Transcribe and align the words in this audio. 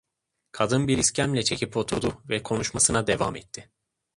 Kadın 0.51 0.87
bir 0.87 0.97
iskemle 0.97 1.43
çekip 1.43 1.77
oturdu 1.77 2.23
ve 2.29 2.43
konuşmasına 2.43 3.07
devam 3.07 3.35
etti. 3.35 3.71